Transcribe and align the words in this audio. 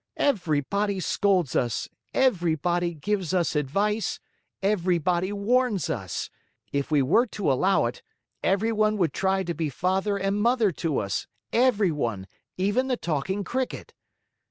Everybody 0.17 0.99
scolds 0.99 1.55
us, 1.55 1.87
everybody 2.11 2.95
gives 2.95 3.35
us 3.35 3.55
advice, 3.55 4.19
everybody 4.63 5.31
warns 5.31 5.91
us. 5.91 6.31
If 6.73 6.89
we 6.89 7.03
were 7.03 7.27
to 7.27 7.51
allow 7.51 7.85
it, 7.85 8.01
everyone 8.41 8.97
would 8.97 9.13
try 9.13 9.43
to 9.43 9.53
be 9.53 9.69
father 9.69 10.17
and 10.17 10.41
mother 10.41 10.71
to 10.71 10.97
us; 10.97 11.27
everyone, 11.53 12.25
even 12.57 12.87
the 12.87 12.97
Talking 12.97 13.43
Cricket. 13.43 13.93